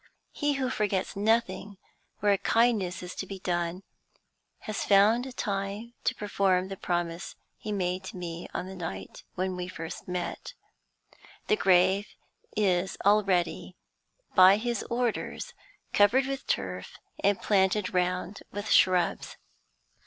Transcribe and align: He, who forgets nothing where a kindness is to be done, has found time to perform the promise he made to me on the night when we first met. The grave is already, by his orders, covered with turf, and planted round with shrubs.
He, 0.31 0.53
who 0.53 0.71
forgets 0.71 1.15
nothing 1.15 1.77
where 2.21 2.31
a 2.31 2.37
kindness 2.39 3.03
is 3.03 3.13
to 3.17 3.27
be 3.27 3.37
done, 3.37 3.83
has 4.61 4.83
found 4.83 5.37
time 5.37 5.93
to 6.05 6.15
perform 6.15 6.69
the 6.69 6.75
promise 6.75 7.35
he 7.55 7.71
made 7.71 8.03
to 8.05 8.17
me 8.17 8.47
on 8.51 8.65
the 8.65 8.75
night 8.75 9.21
when 9.35 9.55
we 9.55 9.67
first 9.67 10.07
met. 10.07 10.55
The 11.45 11.55
grave 11.55 12.07
is 12.57 12.97
already, 13.05 13.75
by 14.33 14.57
his 14.57 14.81
orders, 14.89 15.53
covered 15.93 16.25
with 16.25 16.47
turf, 16.47 16.97
and 17.23 17.39
planted 17.39 17.93
round 17.93 18.41
with 18.51 18.71
shrubs. 18.71 19.37